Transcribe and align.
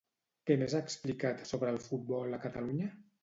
Què 0.49 0.55
més 0.61 0.73
ha 0.77 0.81
explicat 0.85 1.45
sobre 1.51 1.73
el 1.75 1.79
futbol 1.85 2.35
a 2.39 2.43
Catalunya? 2.49 2.89